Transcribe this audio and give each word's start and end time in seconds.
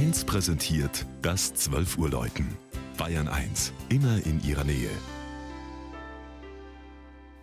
1 0.00 0.24
präsentiert 0.24 1.04
das 1.20 1.52
12 1.52 1.98
Uhr 1.98 2.08
Läuten. 2.08 2.56
Bayern 2.96 3.28
1, 3.28 3.74
immer 3.90 4.16
in 4.24 4.42
ihrer 4.42 4.64
Nähe. 4.64 4.88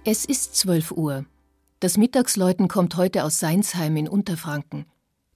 Es 0.03 0.25
ist 0.25 0.55
12 0.55 0.91
Uhr. 0.93 1.25
Das 1.81 1.97
Mittagsläuten 1.97 2.67
kommt 2.67 2.97
heute 2.97 3.25
aus 3.25 3.39
Seinsheim 3.39 3.95
in 3.95 4.07
Unterfranken. 4.07 4.87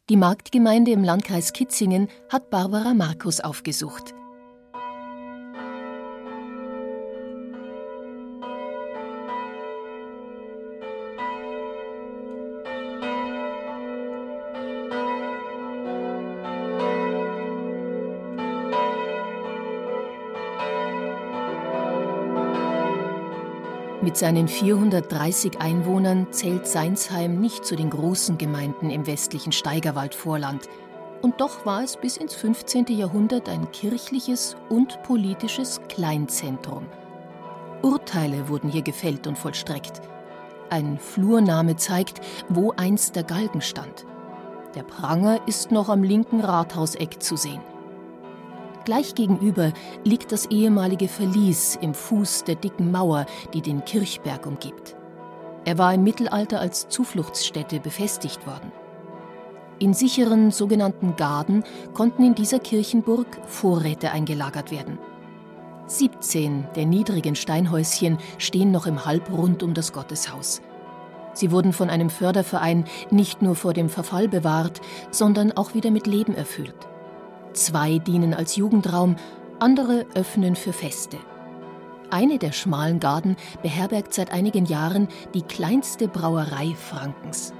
Die 0.09 0.17
Marktgemeinde 0.17 0.89
im 0.89 1.03
Landkreis 1.03 1.53
Kitzingen 1.53 2.07
hat 2.27 2.49
Barbara 2.49 2.95
Markus 2.95 3.39
aufgesucht. 3.39 4.15
Mit 24.03 24.17
seinen 24.17 24.47
430 24.47 25.59
Einwohnern 25.59 26.25
zählt 26.31 26.65
Seinsheim 26.65 27.39
nicht 27.39 27.63
zu 27.63 27.75
den 27.75 27.91
großen 27.91 28.39
Gemeinden 28.39 28.89
im 28.89 29.05
westlichen 29.05 29.51
Steigerwald-Vorland. 29.51 30.67
Und 31.21 31.39
doch 31.39 31.67
war 31.67 31.83
es 31.83 31.97
bis 31.97 32.17
ins 32.17 32.33
15. 32.33 32.87
Jahrhundert 32.87 33.47
ein 33.47 33.71
kirchliches 33.71 34.55
und 34.69 35.03
politisches 35.03 35.81
Kleinzentrum. 35.87 36.87
Urteile 37.83 38.49
wurden 38.49 38.71
hier 38.71 38.81
gefällt 38.81 39.27
und 39.27 39.37
vollstreckt. 39.37 40.01
Ein 40.71 40.97
Flurname 40.97 41.75
zeigt, 41.75 42.21
wo 42.49 42.71
einst 42.71 43.15
der 43.15 43.23
Galgen 43.23 43.61
stand. 43.61 44.07
Der 44.73 44.83
Pranger 44.83 45.47
ist 45.47 45.71
noch 45.71 45.89
am 45.89 46.01
linken 46.01 46.41
Rathauseck 46.41 47.21
zu 47.21 47.35
sehen. 47.35 47.61
Gleich 48.83 49.13
gegenüber 49.13 49.73
liegt 50.03 50.31
das 50.31 50.47
ehemalige 50.47 51.07
Verlies 51.07 51.77
im 51.81 51.93
Fuß 51.93 52.45
der 52.45 52.55
dicken 52.55 52.91
Mauer, 52.91 53.27
die 53.53 53.61
den 53.61 53.85
Kirchberg 53.85 54.47
umgibt. 54.47 54.95
Er 55.65 55.77
war 55.77 55.93
im 55.93 56.03
Mittelalter 56.03 56.59
als 56.59 56.89
Zufluchtsstätte 56.89 57.79
befestigt 57.79 58.47
worden. 58.47 58.71
In 59.77 59.93
sicheren 59.93 60.51
sogenannten 60.51 61.15
Garden 61.15 61.63
konnten 61.93 62.23
in 62.23 62.35
dieser 62.35 62.59
Kirchenburg 62.59 63.27
Vorräte 63.45 64.11
eingelagert 64.11 64.71
werden. 64.71 64.97
17 65.85 66.67
der 66.75 66.85
niedrigen 66.85 67.35
Steinhäuschen 67.35 68.17
stehen 68.37 68.71
noch 68.71 68.87
im 68.87 69.05
Halbrund 69.05 69.61
um 69.61 69.73
das 69.73 69.93
Gotteshaus. 69.93 70.61
Sie 71.33 71.51
wurden 71.51 71.73
von 71.73 71.89
einem 71.89 72.09
Förderverein 72.09 72.85
nicht 73.09 73.41
nur 73.41 73.55
vor 73.55 73.73
dem 73.73 73.89
Verfall 73.89 74.27
bewahrt, 74.27 74.81
sondern 75.11 75.51
auch 75.51 75.73
wieder 75.73 75.91
mit 75.91 76.07
Leben 76.07 76.33
erfüllt. 76.33 76.90
Zwei 77.53 77.97
dienen 77.97 78.33
als 78.33 78.55
Jugendraum, 78.55 79.15
andere 79.59 80.05
öffnen 80.15 80.55
für 80.55 80.73
Feste. 80.73 81.17
Eine 82.09 82.39
der 82.39 82.51
schmalen 82.51 82.99
Garden 82.99 83.35
beherbergt 83.61 84.13
seit 84.13 84.31
einigen 84.31 84.65
Jahren 84.65 85.07
die 85.33 85.43
kleinste 85.43 86.07
Brauerei 86.07 86.73
Frankens. 86.75 87.53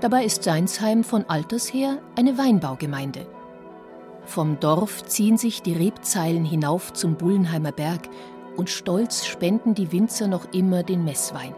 Dabei 0.00 0.24
ist 0.24 0.42
Seinsheim 0.42 1.04
von 1.04 1.24
alters 1.28 1.72
her 1.72 1.98
eine 2.16 2.36
Weinbaugemeinde. 2.36 3.26
Vom 4.24 4.58
Dorf 4.60 5.04
ziehen 5.04 5.36
sich 5.36 5.62
die 5.62 5.74
Rebzeilen 5.74 6.44
hinauf 6.44 6.92
zum 6.92 7.14
Bullenheimer 7.14 7.72
Berg 7.72 8.08
und 8.56 8.68
stolz 8.68 9.24
spenden 9.24 9.74
die 9.74 9.92
Winzer 9.92 10.26
noch 10.28 10.52
immer 10.52 10.82
den 10.82 11.04
Messwein. 11.04 11.54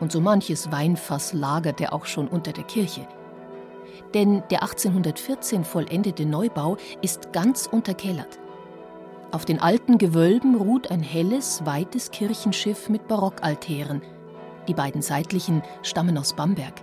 Und 0.00 0.12
so 0.12 0.20
manches 0.20 0.72
Weinfass 0.72 1.32
lagerte 1.32 1.92
auch 1.92 2.06
schon 2.06 2.28
unter 2.28 2.52
der 2.52 2.64
Kirche– 2.64 3.06
denn 4.14 4.42
der 4.50 4.62
1814 4.62 5.64
vollendete 5.64 6.26
Neubau 6.26 6.76
ist 7.00 7.32
ganz 7.32 7.66
unterkellert. 7.66 8.38
Auf 9.30 9.44
den 9.44 9.60
alten 9.60 9.96
Gewölben 9.96 10.54
ruht 10.54 10.90
ein 10.90 11.02
helles, 11.02 11.64
weites 11.64 12.10
Kirchenschiff 12.10 12.88
mit 12.88 13.08
Barockaltären. 13.08 14.02
Die 14.68 14.74
beiden 14.74 15.02
seitlichen 15.02 15.62
stammen 15.82 16.18
aus 16.18 16.34
Bamberg. 16.34 16.74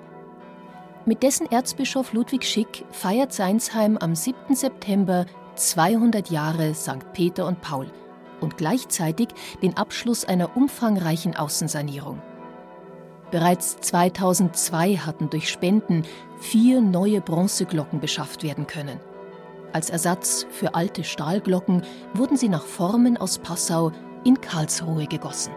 Mit 1.06 1.24
dessen 1.24 1.50
Erzbischof 1.52 2.14
Ludwig 2.14 2.44
Schick 2.44 2.86
feiert 2.92 3.34
Seinsheim 3.34 3.98
am 3.98 4.16
7. 4.16 4.56
September 4.56 5.26
200 5.56 6.30
Jahre 6.30 6.74
St. 6.74 7.14
Peter 7.14 7.46
und 7.46 7.62
Paul 7.62 7.88
und 8.42 8.58
gleichzeitig 8.58 9.30
den 9.62 9.78
Abschluss 9.78 10.26
einer 10.26 10.56
umfangreichen 10.58 11.36
Außensanierung. 11.36 12.22
Bereits 13.32 13.78
2002 13.82 14.98
hatten 14.98 15.30
durch 15.30 15.50
Spenden 15.50 16.04
vier 16.40 16.82
neue 16.82 17.22
Bronzeglocken 17.22 18.00
beschafft 18.00 18.44
werden 18.44 18.66
können. 18.66 19.00
Als 19.72 19.92
Ersatz 19.92 20.48
für 20.50 20.74
alte 20.74 21.04
Stahlglocken 21.04 21.84
wurden 22.14 22.38
sie 22.38 22.50
nach 22.50 22.66
Formen 22.66 23.18
aus 23.18 23.38
Passau 23.38 23.92
in 24.24 24.42
Karlsruhe 24.42 25.06
gegossen. 25.06 25.54